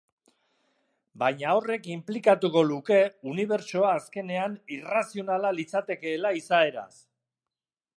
[1.23, 2.99] Baina horrek inplikatuko luke
[3.33, 6.93] unibertsoa azkenean irrazionala litzatekeela izaeraz.